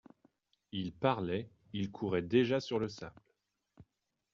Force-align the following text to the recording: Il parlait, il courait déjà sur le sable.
Il 0.71 0.93
parlait, 0.93 1.51
il 1.73 1.91
courait 1.91 2.23
déjà 2.23 2.59
sur 2.59 2.79
le 2.79 2.89
sable. 2.89 3.21